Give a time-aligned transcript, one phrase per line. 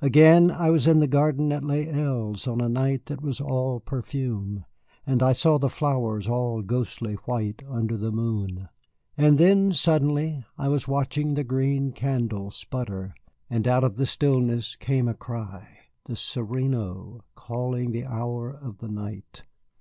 [0.00, 3.80] Again, I was in the garden at Les Îles on a night that was all
[3.80, 4.64] perfume,
[5.04, 8.68] and I saw the flowers all ghostly white under the moon.
[9.18, 13.16] And then, suddenly, I was watching the green candle sputter,
[13.50, 18.88] and out of the stillness came a cry the sereno calling the hour of the
[18.88, 19.42] night.